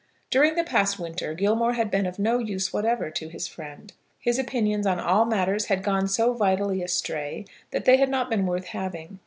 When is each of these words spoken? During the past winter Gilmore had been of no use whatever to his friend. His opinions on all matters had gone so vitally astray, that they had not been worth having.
During 0.31 0.55
the 0.55 0.63
past 0.63 0.97
winter 0.97 1.35
Gilmore 1.35 1.73
had 1.73 1.91
been 1.91 2.07
of 2.07 2.17
no 2.17 2.39
use 2.39 2.73
whatever 2.73 3.11
to 3.11 3.27
his 3.29 3.47
friend. 3.47 3.93
His 4.19 4.39
opinions 4.39 4.87
on 4.87 4.99
all 4.99 5.25
matters 5.25 5.65
had 5.65 5.83
gone 5.83 6.07
so 6.07 6.33
vitally 6.33 6.81
astray, 6.81 7.45
that 7.69 7.85
they 7.85 7.97
had 7.97 8.09
not 8.09 8.27
been 8.27 8.47
worth 8.47 8.65
having. 8.69 9.19